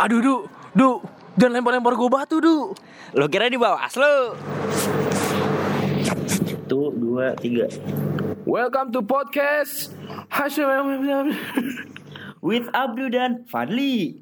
[0.00, 0.36] Aduh, Du.
[0.72, 1.04] Du,
[1.36, 2.72] jangan lempar-lempar gue batu, Du.
[3.12, 4.32] Lo kira di bawah lo?
[6.24, 7.68] Satu, dua, tiga.
[8.48, 9.92] Welcome to podcast
[10.32, 10.64] Hashim
[12.40, 14.16] With Abdu dan Fadli.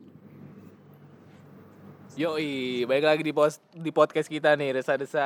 [2.18, 5.22] Yoi, baik lagi di pos di podcast kita nih, desa-desa.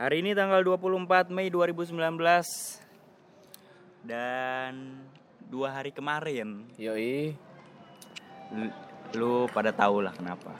[0.00, 2.00] Hari ini tanggal 24 Mei 2019
[4.08, 4.96] dan
[5.52, 7.36] dua hari kemarin Yoi,
[9.14, 10.50] lu pada tahu lah kenapa.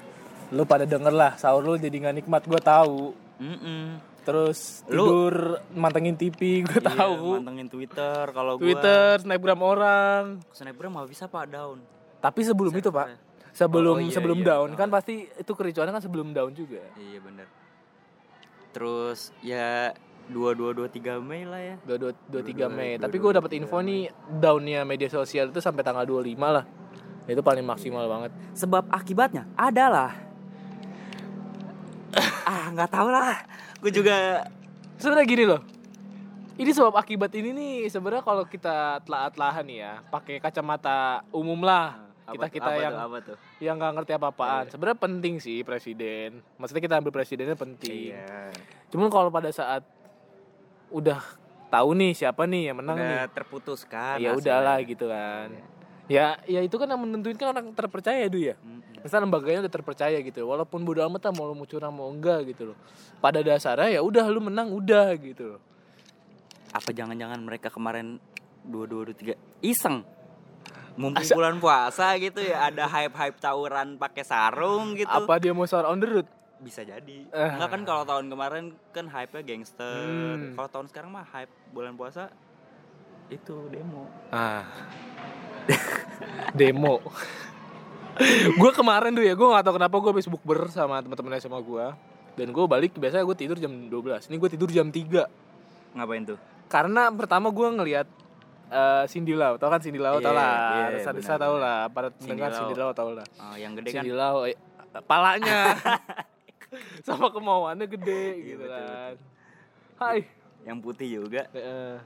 [0.49, 3.17] lu pada denger lah, sahur lu jadi nggak nikmat, gue tahu.
[3.39, 3.97] Mm-mm.
[4.23, 5.35] Terus Lu- tidur
[5.73, 7.41] mantengin TV, gue Iya, tahu.
[7.41, 10.23] mantengin Twitter kalau gua Twitter, snapgram orang.
[10.51, 11.81] snapgram nggak bisa pak down.
[12.21, 13.17] Tapi sebelum itu pak,
[13.51, 14.47] sebelum Oh, iya, sebelum iya.
[14.47, 14.93] down kan Oh.
[14.93, 16.85] pasti itu kericuannya kan sebelum down juga.
[16.95, 17.49] Iya bener.
[18.71, 19.93] Terus ya
[20.29, 21.77] 2223 Mei lah ya.
[21.83, 22.95] Dua dua dua tiga Dua- Mei.
[22.95, 26.05] dua- Tapi dua- gue dua- dapat tiga info nih downnya media sosial itu sampai tanggal
[26.05, 26.65] 25 lah.
[27.27, 28.31] Itu paling maksimal banget.
[28.57, 30.15] Sebab akibatnya adalah
[32.45, 33.39] ah nggak tahu lah.
[33.83, 34.47] Gue juga
[35.03, 35.61] Sebenarnya gini loh.
[36.55, 41.99] Ini sebab akibat ini nih sebenarnya kalau kita telah-telahan nih ya, pakai kacamata umum lah.
[42.23, 43.37] Kita kita apa yang tuh, apa tuh?
[43.59, 44.65] yang nggak ngerti apa-apaan.
[44.71, 46.39] Sebenarnya penting sih presiden.
[46.55, 48.15] Maksudnya kita ambil presidennya penting.
[48.15, 48.55] Iya.
[48.95, 49.83] Cuman kalau pada saat
[50.95, 51.19] udah
[51.67, 54.23] tahu nih siapa nih yang menang nih, Udah terputuskan.
[54.23, 55.51] ya udahlah gitu kan.
[56.13, 58.55] Ya, ya itu kan yang menentuin kan orang terpercaya itu ya.
[59.01, 60.45] Misalnya lembaganya udah terpercaya gitu.
[60.45, 62.77] Walaupun bodo amat lah mau lu mau curang mau enggak gitu loh.
[63.25, 65.61] Pada dasarnya ya udah lu menang udah gitu loh.
[66.77, 68.21] Apa jangan-jangan mereka kemarin
[68.63, 70.05] dua dua dua tiga iseng?
[70.93, 75.09] Mumpung Asa- bulan puasa gitu ya ada hype-hype tawuran pakai sarung gitu.
[75.09, 76.29] Apa dia mau sahur on the road?
[76.61, 77.27] Bisa jadi.
[77.33, 77.51] Eh.
[77.57, 80.05] Enggak kan kalau tahun kemarin kan hype-nya gangster.
[80.05, 80.53] Hmm.
[80.55, 82.29] Kalau tahun sekarang mah hype bulan puasa
[83.33, 84.05] itu demo.
[84.29, 84.69] Ah.
[86.59, 87.01] Demo.
[88.53, 91.87] gue kemarin tuh ya, gue gak tau kenapa gue habis bukber sama teman-teman sama gue.
[92.33, 94.29] Dan gue balik biasanya gue tidur jam 12.
[94.29, 95.97] Ini gue tidur jam 3.
[95.97, 96.39] Ngapain tuh?
[96.69, 98.09] Karena pertama gue ngelihat
[98.73, 101.79] eh Cindy Lau, tau kan Cindy Lau tau Iya, lah, iya, desa-desa benar, tau lah,
[101.93, 102.51] para Cindy pendengar.
[102.57, 103.27] Cindy Lau tau lah.
[103.37, 104.01] Oh, yang gede kan?
[104.01, 104.57] Cindy Lau, eh,
[105.05, 105.77] palanya
[107.07, 109.15] sama kemauannya gede Iya, gitu betul, kan.
[110.01, 110.19] Hai.
[110.65, 111.43] Yang putih juga.
[111.53, 111.97] Eh,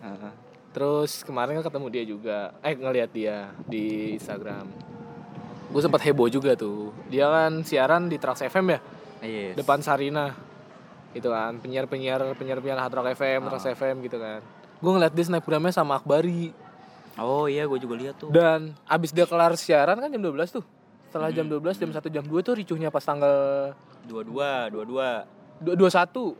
[0.00, 0.32] Heeh.
[0.76, 4.68] Terus kemarin kan ketemu dia juga, eh ngelihat dia di Instagram.
[5.66, 6.92] Gue sempat heboh juga tuh.
[7.08, 8.80] Dia kan siaran di Trax FM ya,
[9.24, 9.56] Yes.
[9.56, 10.36] depan Sarina.
[11.10, 13.48] Gitu kan, penyiar-penyiar penyiar-penyiar Hard Rock FM, Oh.
[13.48, 14.44] Trax FM gitu kan.
[14.76, 16.52] Gue ngeliat dia snapgramnya sama Akbari.
[17.16, 18.28] Oh iya, gue juga lihat tuh.
[18.28, 20.64] Dan abis dia kelar siaran kan jam 12 tuh.
[21.08, 23.72] Setelah jam 12, jam 1, jam 2 tuh ricuhnya pas tanggal
[24.04, 25.24] Dua-dua, dua-dua.
[25.56, 26.36] du- 21.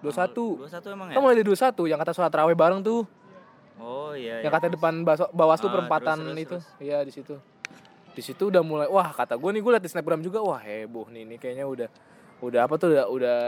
[0.00, 0.56] 21.
[0.56, 1.14] Dua satu emang ya?
[1.14, 3.04] Kan mulai dari 21 yang kata sholat raweh bareng tuh.
[3.78, 4.40] Oh iya.
[4.40, 4.52] yang iya.
[4.52, 6.66] kata depan baso, Bawaslu Ah, perempatan terus, terus, itu terus.
[6.78, 7.34] iya di situ
[8.10, 11.06] di situ udah mulai wah kata gue nih gue liat di snapgram juga wah heboh
[11.06, 11.88] nih ini kayaknya udah
[12.38, 13.38] udah apa tuh udah udah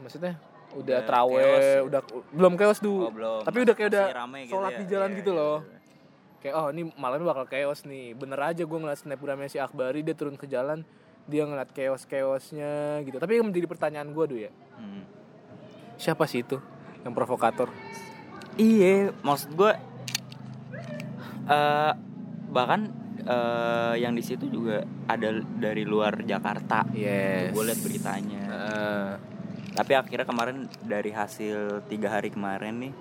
[0.00, 0.34] maksudnya
[0.72, 1.78] udah Udah traweh chaos ya?
[1.80, 2.00] udah
[2.32, 3.40] belum chaos du Oh, belum.
[3.40, 4.78] tapi udah kayak udah gitu sholat ya?
[4.78, 5.78] di jalan Iya, gitu iya, loh iya.
[6.36, 10.12] kayak oh ini malamnya bakal chaos nih bener aja gue ngeliat snapgramnya si Akbari dia
[10.12, 10.82] turun ke jalan
[11.24, 12.70] dia ngeliat chaos chaosnya
[13.02, 15.06] gitu tapi yang menjadi pertanyaan gue tuh ya Hmm.
[15.94, 16.58] siapa sih itu
[17.00, 17.70] yang provokator
[18.56, 19.72] Iya, maksud gue
[21.46, 21.92] eh
[22.48, 22.88] bahkan
[23.20, 26.88] eh, yang di situ juga ada dari luar Jakarta.
[26.90, 28.42] yes Gue liat beritanya.
[28.42, 29.10] Eh,
[29.70, 32.92] Tapi akhirnya kemarin dari hasil tiga hari kemarin nih,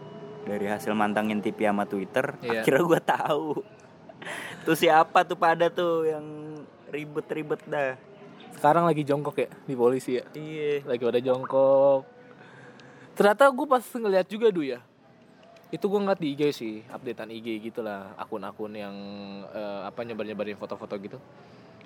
[0.43, 2.61] dari hasil mantangin TV sama Twitter, Iya.
[2.61, 3.47] akhirnya gue tahu
[4.67, 6.25] tuh siapa tuh pada tuh yang
[6.87, 7.95] ribet-ribet dah.
[8.55, 10.83] sekarang lagi jongkok ya di polisi ya Iya.
[10.83, 12.07] lagi pada jongkok
[13.13, 14.79] ternyata gue pas ngeliat juga dulu ya
[15.73, 18.95] itu gue ngeliat di IG sih updatean IG gitu lah akun-akun yang
[19.49, 21.17] eh, apa nyebar-nyebarin foto-foto gitu.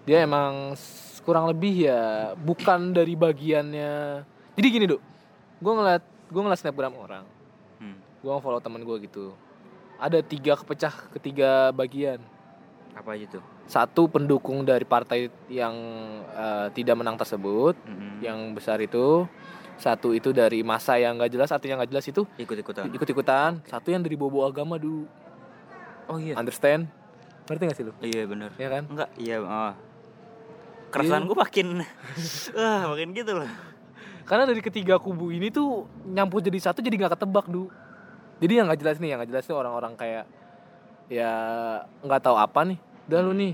[0.03, 0.75] Dia emang
[1.23, 4.23] kurang lebih ya bukan dari bagiannya.
[4.55, 5.01] Jadi gini dok
[5.59, 7.25] gue ngeliat gue ngeliat snapgram orang.
[7.79, 7.95] Hmm.
[7.95, 9.31] gue follow temen gue gitu.
[9.99, 12.19] Ada tiga kepecah ketiga bagian
[12.91, 13.43] Apa aja tuh?
[13.65, 15.75] satu pendukung dari partai yang
[16.27, 18.17] eh, tidak menang tersebut Mm-mm.
[18.19, 19.29] yang besar itu
[19.75, 22.89] satu itu dari masa yang nggak jelas artinya nggak jelas itu ikut-ikutan.
[22.89, 25.05] ikut ikutan satu yang dari bobo agama dulu
[26.05, 26.33] Oh iya.
[26.33, 26.89] understand
[27.45, 29.37] ngerti gak sih lu Iya bener ya kan Enggak, iya.
[29.39, 29.73] Oh.
[30.89, 31.85] Keresahan gue makin,
[32.57, 33.49] wah makin gitu loh.
[34.25, 37.69] karena dari ketiga kubu ini tuh nyampur jadi satu jadi nggak ketebak du
[38.37, 40.25] jadi yang nggak jelas nih yang nggak jelas nih orang-orang kayak
[41.09, 41.31] ya
[41.99, 43.53] nggak tahu apa nih udah lu nih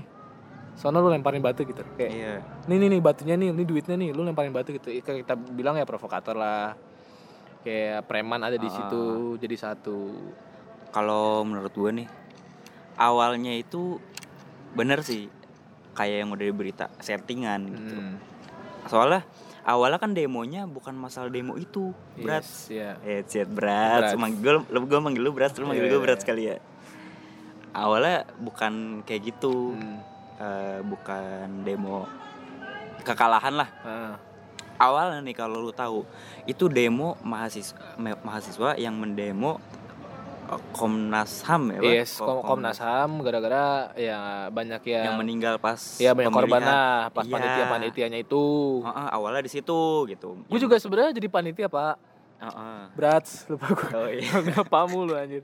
[0.76, 2.34] soalnya lu lemparin batu gitu kayak Iya.
[2.66, 5.74] nih nih nih batunya nih ini duitnya nih lu lemparin batu gitu Kayak kita bilang
[5.74, 6.76] ya provokator lah
[7.62, 8.74] kayak preman ada di Ah.
[8.74, 9.02] situ
[9.36, 9.96] jadi satu
[10.86, 12.08] Kalau menurut gue nih,
[12.96, 14.00] awalnya itu
[14.72, 15.28] bener sih.
[15.92, 17.96] kayak yang udah berita settingan gitu.
[17.96, 18.16] Hmm.
[18.86, 19.24] Soalnya
[19.62, 22.44] awalnya kan demonya bukan masalah demo itu, berat.
[22.44, 22.90] Yes, ya.
[23.00, 24.12] Eh, chat berat.
[24.12, 24.16] Berat.
[24.16, 26.22] Manggil gue, manggil lu berat, lu manggil Iya, gue berat iya.
[26.22, 26.56] sekali ya.
[27.76, 28.72] Awalnya bukan
[29.04, 30.00] kayak gitu, Hmm.
[30.36, 32.04] Eh, bukan demo
[33.00, 33.68] kekalahan lah.
[33.80, 34.14] Ah.
[34.78, 36.04] Awalnya nih kalau lu tahu,
[36.44, 37.76] itu demo mahasiswa
[38.20, 39.56] mahasiswa yang mendemo
[40.46, 41.88] eh, Komnas HAM ya, Pak?
[41.90, 44.18] Yes, Ko- Kom- Komnas HAM gara-gara ya
[44.48, 47.32] banyak yang, yang meninggal pas ya banyak korban lah pas Iya.
[47.32, 48.44] panitia panitianya itu.
[48.84, 50.36] Heeh, awalnya di situ gitu.
[50.44, 51.96] Gue juga sebenarnya jadi panitia pak.
[52.38, 52.80] Heeh.
[52.92, 53.88] Berat, lupa gue.
[53.90, 54.32] Oh iya.
[54.70, 55.42] Pamu lu anjir.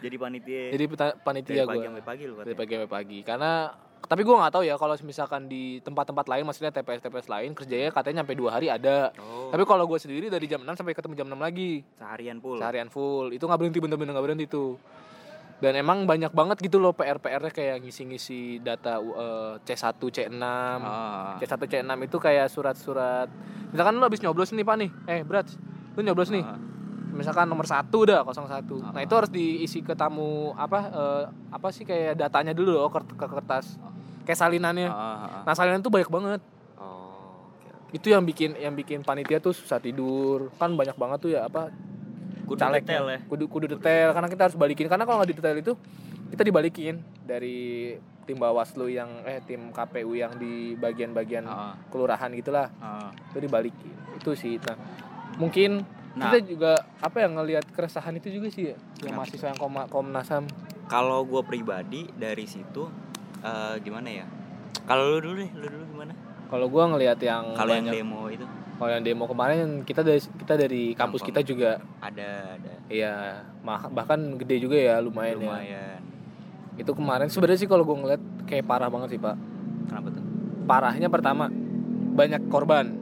[0.00, 0.62] Jadi panitia.
[0.72, 1.86] Jadi peta- dari panitia pagi gue.
[1.88, 3.18] sampai pagi lu Dari pagi sampai pagi.
[3.24, 3.52] Karena
[4.06, 7.90] tapi gue nggak tahu ya kalau misalkan di tempat-tempat lain, maksudnya TPS TPS lain kerjanya
[7.90, 9.10] katanya sampai dua hari ada.
[9.18, 11.82] Oh, Tapi kalau gue sendiri dari jam 6 sampai ketemu jam 6 lagi.
[11.98, 12.58] seharian full.
[12.60, 13.34] Seharian full.
[13.34, 14.78] Itu nggak berhenti bener-bener nggak berhenti tuh.
[15.56, 20.36] Dan emang banyak banget gitu loh PR-PR-nya kayak ngisi-ngisi data uh, C1, C6.
[20.36, 21.40] Ah.
[21.40, 23.26] C1, C6 itu kayak surat-surat.
[23.72, 24.90] Misalkan lu habis nyoblos nih Pak nih.
[25.08, 25.48] Eh, berat.
[25.96, 26.44] Lu nyoblos nih.
[27.16, 28.76] Misalkan nomor satu dah 01.
[28.76, 29.00] Nah, Ah.
[29.00, 33.26] itu harus diisi ke tamu apa eh, apa sih kayak datanya dulu loh ke, ke
[33.26, 33.80] kertas.
[34.22, 34.86] Kayak salinannya.
[34.86, 35.42] Ah.
[35.42, 36.40] Nah, salinan itu banyak banget.
[36.76, 37.68] Oh, oke.
[37.92, 40.52] Itu yang bikin yang bikin panitia tuh susah tidur.
[40.54, 41.72] Kan banyak banget tuh ya apa
[42.44, 42.86] Kudu calegnya.
[42.94, 43.18] detail ya.
[43.24, 45.72] Kudu kudu detail karena kita harus balikin karena kalau nggak detail itu
[46.26, 52.70] kita dibalikin dari tim Bawaslu yang eh tim KPU yang di bagian-bagian Ah, kelurahan gitulah
[52.76, 53.14] ah.
[53.30, 54.74] itu dibalikin itu sih nah
[55.36, 55.86] mungkin
[56.16, 56.32] Nah.
[56.32, 60.26] kita juga apa yang ngelihat keresahan itu juga sih ya yang mahasiswa yang Koma- Komnas
[60.26, 60.48] HAM
[60.86, 62.88] Kalau gue pribadi dari situ
[63.38, 64.26] eh, gimana ya?
[64.82, 66.12] Kalau lu dulu deh, lu dulu gimana?
[66.46, 68.46] kalau gua ngelihat yang Kalau yang demo itu
[68.76, 71.28] kalau yang demo kemarin kita dari kita dari kampus Gampang.
[71.32, 75.98] kita juga ada ada ya mah- bahkan gede juga ya lumayan, ya lumayan.
[76.76, 79.34] itu kemarin sebenarnya sih kalau gua ngeliat kayak parah banget sih pak
[79.86, 80.22] Kenapa tuh?
[80.64, 81.50] parahnya pertama
[82.14, 82.94] banyak korban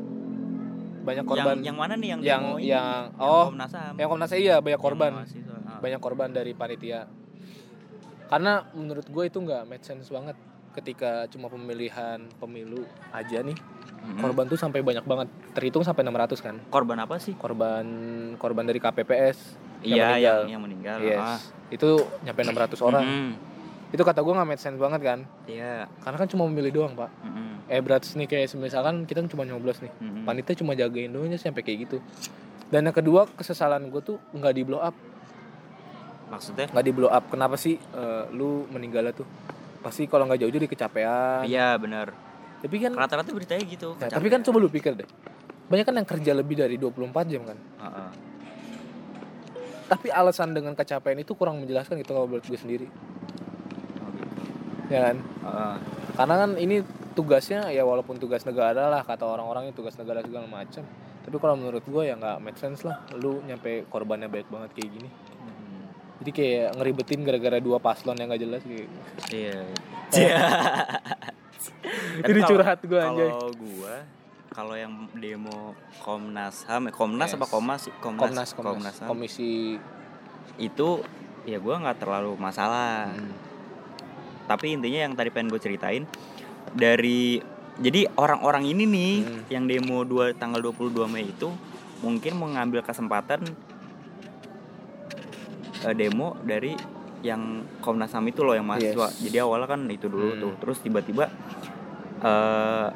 [1.05, 3.95] banyak korban Yang, yang mana nih yang yang yang Yang oh Komnas HAM.
[3.95, 5.13] yang Komnas iya banyak Yang korban.
[5.15, 5.79] Ah.
[5.79, 7.05] banyak korban dari panitia
[8.25, 10.35] karena menurut gue itu nggak make sense banget
[10.73, 14.19] ketika cuma pemilihan pemilu aja nih Mm-mm.
[14.19, 17.33] korban tuh sampai banyak banget terhitung sampai 600 kan Korban apa sih?
[17.33, 17.85] korban
[18.37, 20.19] korban dari KPPS Iya, meninggal.
[20.19, 20.97] yang yang meninggal.
[20.99, 21.41] yes Ah.
[21.69, 21.89] itu
[22.23, 23.31] nyampe 600 orang Mm-mm.
[23.91, 25.87] itu kata gue nggak make sense banget kan Iya.
[26.01, 27.34] karena kan cuma memilih doang pak Mm-mm.
[27.67, 30.25] Eh berat nih kayak misalkan kita cuma nyoblos nih Mm-mm.
[30.25, 31.99] panitia cuma jagain doang aja sampai kayak gitu
[32.69, 34.93] dan yang kedua kesesalan gue tuh nggak di blow up
[36.27, 36.67] Maksudnya?
[36.69, 39.25] nggak di blow up kenapa sih eh, lu meninggalnya tuh
[39.81, 42.13] pasti kalau nggak jauh-jauh di kecapean Iya, benar.
[42.59, 43.93] tapi kan Rata-rata beritanya gitu.
[43.95, 45.09] ya, tapi kan coba lu pikir deh
[45.65, 48.11] banyak kan yang kerja lebih dari 24 jam kan Heeh.
[49.87, 52.87] tapi alasan dengan kecapean itu kurang menjelaskan gitu kalau menurut gue sendiri
[53.99, 54.43] Oh, gitu.
[54.89, 55.75] ya kan Heeh.
[56.15, 56.77] karena kan ini
[57.15, 60.83] tugasnya ya walaupun tugas negara lah kata orang-orang itu tugas negara segala macam
[61.23, 64.91] tapi kalau menurut gue ya nggak make sense lah lu nyampe korbannya baik banget kayak
[64.93, 65.11] gini
[65.45, 65.87] Hmm.
[66.21, 68.89] jadi kayak ngeribetin gara-gara dua paslon yang gak jelas kayak
[69.31, 69.61] Iya.
[72.25, 73.29] Jadi curhat gua, anjay.
[73.31, 73.95] Kalau gua
[74.55, 77.37] kalau yang demo Komnas HAM, eh, Komnas Yes.
[77.37, 77.81] apa Komnas?
[77.83, 77.93] sih?
[77.99, 79.09] Komnas Komnas, HAM.
[79.11, 79.75] komisi
[80.55, 81.03] Itu
[81.43, 83.11] ya gua nggak terlalu masalah.
[83.11, 83.35] Hmm.
[84.47, 86.05] Tapi intinya yang tadi pengen gue ceritain
[86.73, 87.43] dari
[87.75, 89.43] jadi orang-orang ini nih Hmm.
[89.51, 91.51] yang demo 2 tanggal 22 Mei itu
[92.01, 93.43] mungkin mengambil kesempatan
[95.83, 96.73] eh, demo dari
[97.21, 99.09] yang Komnas HAM itu loh yang mahasiswa.
[99.09, 99.21] Yes.
[99.23, 100.41] Jadi awalnya kan itu dulu Hmm.
[100.41, 100.53] tuh.
[100.61, 101.29] Terus tiba-tiba
[102.21, 102.89] eh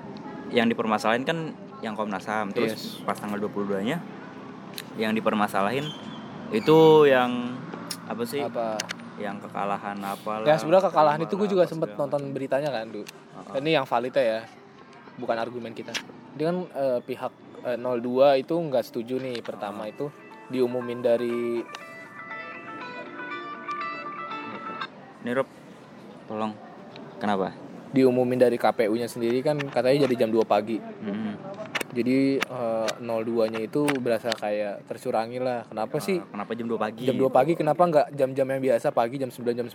[0.48, 2.52] yang dipermasalahin kan yang Komnas HAM.
[2.52, 3.04] Terus Yes.
[3.04, 4.00] pas tanggal 22-nya
[4.96, 5.84] yang dipermasalahin
[6.48, 7.56] itu yang
[8.04, 8.40] apa sih?
[8.40, 8.76] apa
[9.18, 13.58] Yang kekalahan apa ya sebenarnya kekalahan itu gue juga sempet nonton beritanya kan du Heeh.
[13.60, 14.40] ini yang validnya ya
[15.18, 15.90] bukan argumen kita
[16.38, 17.32] dia kan eh, pihak
[17.66, 20.08] eh, 02 itu nggak setuju nih pertama itu
[20.48, 21.62] diumumin dari
[25.18, 25.50] Nih Rob,
[26.30, 26.54] tolong.
[27.18, 27.50] Kenapa?
[27.88, 31.34] diumumin dari KPU-nya sendiri kan katanya jadi jam 2 pagi Hmm.
[31.98, 35.66] Jadi eh, 02-nya itu berasa kayak tercurangi lah.
[35.66, 36.16] Kenapa sih?
[36.16, 37.02] Eh, Kenapa jam 2 pagi?
[37.02, 38.94] jam 2 pagi kenapa nggak jam-jam yang biasa?
[38.94, 39.74] Pagi jam 9 jam 10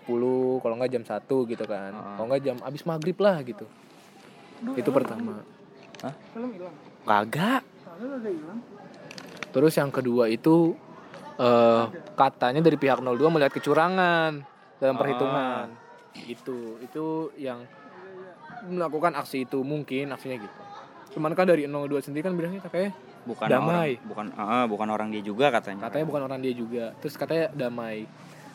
[0.64, 1.20] kalau nggak jam 1
[1.52, 1.92] gitu kan.
[1.92, 2.16] Ah.
[2.16, 3.68] kalau nggak jam abis maghrib lah gitu.
[4.74, 5.44] Itu pertama.
[6.00, 6.16] Hah?
[7.04, 7.62] kagak.
[9.52, 10.80] Terus yang kedua itu
[11.34, 14.32] eh katanya dari pihak 02 melihat kecurangan
[14.80, 15.00] dalam Ah.
[15.00, 15.66] perhitungan
[16.24, 16.80] gitu.
[16.80, 17.68] Itu yang
[18.64, 20.63] melakukan aksi itu mungkin aksinya gitu
[21.14, 22.92] cuman kan dari 02 sendiri kan bilangnya katanya
[23.24, 23.96] Bukan Damai.
[23.96, 25.88] orang, bukan eh, bukan orang dia juga katanya.
[25.88, 28.04] katanya bukan orang dia juga terus katanya damai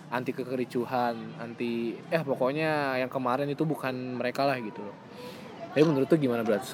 [0.08, 1.72] anti kekericuhan anti
[2.06, 4.96] eh pokoknya yang kemarin itu bukan mereka lah gitu loh
[5.68, 6.64] Tapi menurut tuh gimana berat?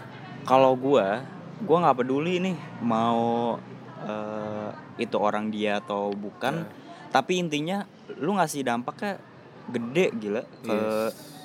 [0.43, 1.23] kalau gua
[1.61, 3.55] gua nggak peduli nih mau
[4.01, 6.69] eh, itu orang dia atau bukan Nah.
[7.11, 7.87] tapi intinya
[8.17, 9.23] lu ngasih dampaknya
[9.67, 10.79] gede gila ke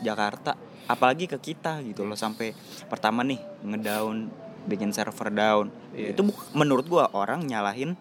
[0.01, 0.57] Jakarta
[0.89, 2.51] apalagi ke kita gitu loh sampai
[2.89, 4.27] pertama nih ngedown
[4.65, 6.13] bikin server down Yes.
[6.13, 7.93] itu buk- menurut gua orang nyalahin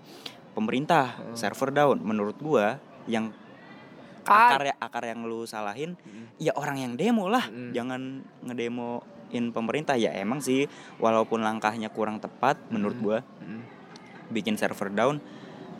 [0.52, 1.36] pemerintah Hmm.
[1.36, 3.30] server down menurut gua yang
[4.24, 4.52] Ah.
[4.52, 5.96] akar ya akar yang lu salahin
[6.36, 7.72] ya orang yang demo lah Mm.
[7.72, 8.00] jangan
[8.44, 13.04] ngedemoin pemerintah ya emang sih walaupun langkahnya kurang tepat menurut Mm.
[13.04, 13.62] gua Mm.
[14.28, 15.20] bikin server down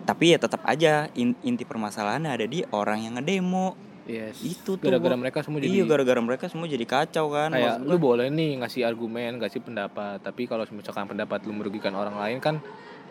[0.04, 3.76] tapi ya tetap aja in- inti permasalahannya ada di orang yang ngedemo
[4.08, 4.40] Yes.
[4.40, 7.52] Itu tuh, gara-gara mereka semua jadi iya gara-gara mereka semua jadi kacau kan.
[7.52, 12.16] Kayak lu boleh nih ngasih argumen, ngasih pendapat, tapi kalau misalkan pendapat lu merugikan orang
[12.16, 12.56] lain kan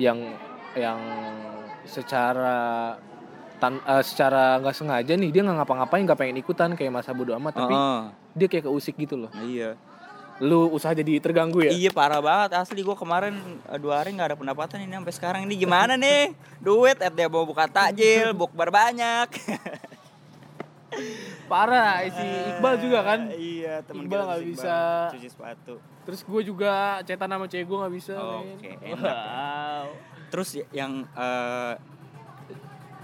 [0.02, 0.18] yang
[0.74, 0.98] yang
[1.86, 2.98] secara
[3.62, 7.34] tan eh, secara nggak sengaja nih dia nggak ngapa-ngapain nggak pengen ikutan kayak masa bodo
[7.38, 8.02] amat tapi Heeh,
[8.38, 9.32] dia kayak keusik gitu loh.
[9.38, 9.78] Iya.
[10.38, 11.74] Lu usaha jadi terganggu ya?
[11.74, 12.54] Iya parah banget.
[12.58, 13.38] Asli gua kemarin
[13.70, 15.42] eh, dua hari nggak ada pendapatan ini sampai sekarang.
[15.50, 16.34] Ini gimana nih?
[16.62, 19.30] Duit eh dia mau buka takjil bukber banyak
[21.46, 24.76] parah si Iqbal juga kan iya temen Iqbal kita nggak bisa.
[25.12, 25.74] Cuci sepatu
[26.04, 28.94] terus gue juga cetan sama cewek gue nggak bisa Oke, men.
[28.94, 29.16] enak.
[29.16, 29.86] wow
[30.28, 31.74] terus yang eh,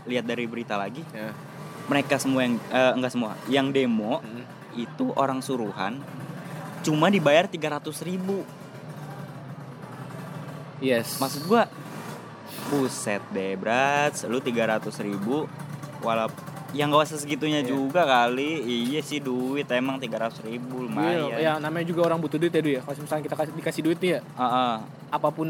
[0.05, 1.31] lihat dari berita lagi ya.
[1.85, 4.43] mereka semua yang eh, enggak semua yang demo Mm.
[4.75, 6.01] itu orang suruhan
[6.81, 8.43] cuma dibayar 300 ribu
[10.79, 11.69] yes maksud gua
[12.67, 15.45] buset deh brats lu 300 ribu
[15.99, 16.43] walaupun
[16.73, 17.69] yang gak usah segitunya Iya.
[17.69, 22.35] juga kali iya sih duit emang 300 ribu lumayan Iya, ya namanya juga orang butuh
[22.35, 22.81] duit ya Du ya.
[22.81, 24.75] Kalau misalnya kita kasih, dikasih duit nih ya, Heeh.
[25.07, 25.47] apa pun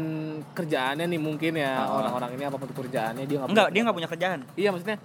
[0.52, 3.96] kerjaannya nih mungkin ya orang-orang ini apa pun pekerjaannya dia nggak enggak punya- dia nggak
[3.96, 4.96] punya kerjaan Iya maksudnya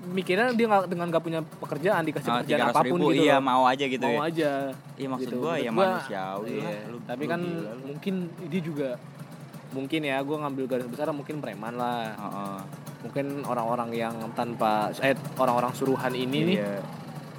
[0.00, 3.20] mikirnya dia nggak dengan nggak punya pekerjaan dikasih Ah, pekerjaan 300 apa pun ribu gitu
[3.20, 3.42] iya loh.
[3.44, 4.52] mau aja gitu mau ya aja.
[4.94, 5.36] iya maksud gitu.
[5.38, 6.62] gua ya manusiawi iya.
[6.64, 7.82] lah lu- Tapi lu kan gila lu.
[7.84, 8.14] mungkin
[8.46, 8.88] dia juga
[9.70, 12.14] mungkin ya gue ngambil garis besar mungkin preman lah.
[12.14, 12.58] Heeh.
[12.98, 16.82] Mungkin orang-orang yang tanpa eh orang-orang suruhan ini nih Iya.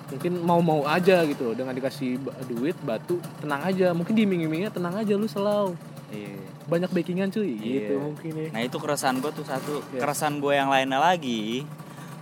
[0.09, 2.17] mungkin mau-mau aja gitu loh dengan dikasih
[2.47, 5.77] duit batu tenang aja mungkin di iming-imingnya tenang aja lu selalu
[6.09, 6.33] Iya.
[6.65, 8.01] banyak backingan cuy gitu Iya.
[8.01, 10.01] mungkin ya Nah itu keresahan gue tuh satu Yes.
[10.01, 11.61] Keresahan gue yang lainnya lagi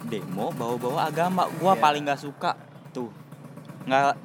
[0.04, 1.80] Demo bawa-bawa agama Gue Iya.
[1.80, 2.52] paling gak suka
[2.92, 3.08] Tuh
[3.86, 4.18] nggak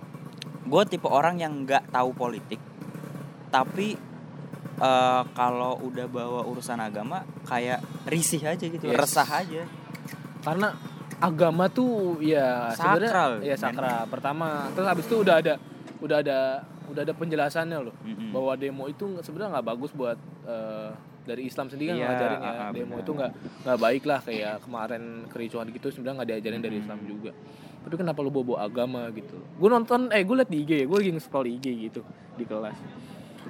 [0.67, 2.59] Gue tipe orang yang gak tahu politik
[3.47, 3.95] Tapi
[4.76, 8.99] eh, Kalau udah bawa urusan agama Kayak risih aja gitu Yes.
[8.99, 9.62] Resah aja
[10.42, 10.75] karena
[11.19, 13.62] agama tuh ya sebenarnya Sakral, ya men.
[13.62, 15.54] sakral pertama terus habis itu udah ada
[16.02, 16.38] udah ada
[16.90, 18.35] udah ada penjelasannya loh Mm-mm.
[18.35, 20.90] bahwa demo itu sebenarnya nggak bagus buat eh,
[21.23, 23.04] dari Islam sendiri kan Iya, ngajarin ya ah, ah, demo benar.
[23.07, 26.83] itu nggak nggak baik lah kayak kemarin kericuhan gitu sebenarnya nggak diajarin dari Mm.
[26.83, 27.31] Islam juga
[27.83, 30.99] tapi kenapa lu -bawa agama gitu gue nonton eh gue liat di IG ya gue
[30.99, 32.02] lagi nge-scroll IG gitu
[32.35, 32.75] di kelas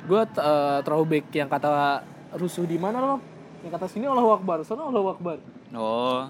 [0.02, 2.02] gue uh, throwback yang kata
[2.34, 3.20] rusuh di mana loh
[3.62, 4.66] yang kata sini Allahu Akbar.
[4.66, 5.38] Sana Allahu Akbar.
[5.72, 6.26] Oh.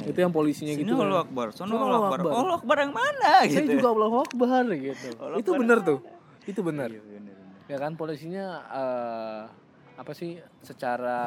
[0.00, 1.12] Itu yang polisinya Sini gitu kan.
[1.12, 2.32] Allah Akbar Sono Sono Allah Akbar.
[2.32, 5.08] Allah Akbar yang mana saya gitu juga Allahu Akbar gitu.
[5.20, 5.98] Allah itu yang tuh.
[6.48, 7.36] Itu Iya, bener, bener.
[7.68, 9.40] ya kan polisinya eh,
[10.00, 11.20] apa sih secara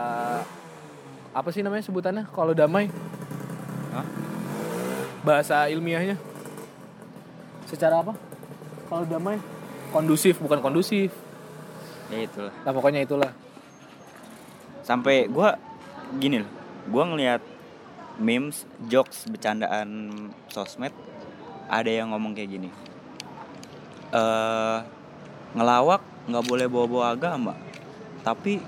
[1.30, 2.90] apa sih namanya sebutannya kalau damai?
[3.94, 4.06] Hah?
[5.24, 6.18] bahasa ilmiahnya.
[7.70, 8.18] Secara apa?
[8.90, 9.38] Kalau damai?
[9.94, 11.14] Kondusif bukan kondusif
[12.12, 12.54] Ya itulah.
[12.64, 13.32] Nah pokoknya itulah.
[14.84, 15.56] Sampai gua
[16.20, 16.52] gini loh
[16.92, 17.40] gua ngelihat
[18.20, 20.12] memes jokes bercandaan
[20.52, 20.92] sosmed
[21.72, 22.70] ada yang ngomong kayak gini.
[24.12, 24.80] Eh
[25.54, 27.54] ngelawak nggak boleh bawa-bawa agama
[28.24, 28.60] tapi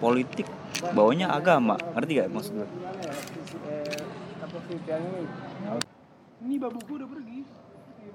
[0.00, 0.48] politik
[0.92, 1.76] bawanya agama.
[1.96, 2.68] Ngerti gak maksud gue
[6.48, 7.37] ini babuku udah pergi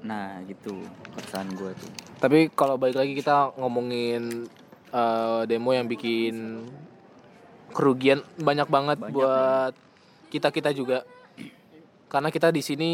[0.03, 0.83] nah gitu
[1.15, 4.47] perasaan gue tuh Tapi kalau balik lagi kita ngomongin
[4.91, 6.67] eh, demo yang bikin
[7.73, 9.73] kerugian banyak banget Banyak, buat
[10.33, 11.05] kita kita juga.
[12.09, 12.89] Karena kita di sini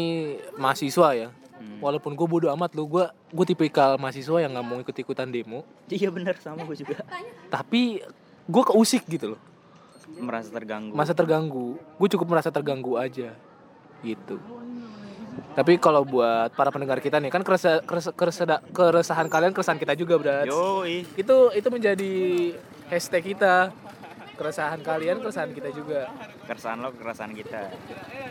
[0.60, 1.28] mahasiswa ya.
[1.60, 1.80] Hmm.
[1.80, 5.64] Walaupun gue bodo amat lu, gue gue tipikal mahasiswa yang nggak mau ikut ikutan demo.
[5.92, 7.04] iya bener sama gue juga
[7.52, 8.00] Tapi
[8.48, 9.40] gue keusik gitu loh,
[10.16, 11.76] merasa terganggu masa terganggu.
[12.00, 13.36] Gue cukup merasa terganggu aja,
[14.00, 14.40] gitu.
[15.50, 19.92] Tapi kalau buat para pendengar kita nih kan keresa, keresa, keresada- keresahan kalian keresahan kita
[19.94, 20.46] juga berat.
[20.46, 22.14] yoi itu itu menjadi
[22.86, 23.74] hashtag kita
[24.34, 26.08] keresahan kalian keresahan kita juga
[26.44, 27.60] keresahan lo keresahan kita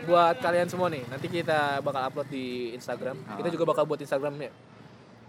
[0.04, 3.52] buat kalian semua nih nanti kita bakal upload di Instagram kita Ah.
[3.52, 4.50] juga bakal buat Instagram ya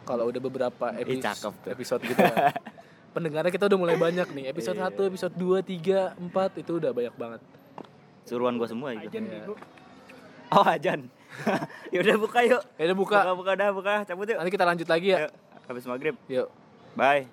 [0.02, 1.70] kalau udah beberapa Ih, episode cakep tuh.
[1.70, 2.50] episode gitu lah.
[3.14, 4.90] pendengarnya kita udah mulai banyak nih episode Iya.
[4.90, 7.42] 1 episode 2 3 4 itu udah banyak banget
[8.24, 9.54] suruhan gue semua itu Iya.
[10.50, 11.06] oh ajan
[11.94, 12.64] ya udah buka yuk.
[12.78, 13.18] Ya udah buka.
[13.24, 13.94] Buka buka dah buka.
[14.08, 14.38] Cabut yuk.
[14.40, 15.18] Nanti kita lanjut lagi ya.
[15.26, 15.30] Ayo,
[15.68, 16.16] habis maghrib.
[16.28, 16.48] Yuk.
[16.96, 17.28] Bye.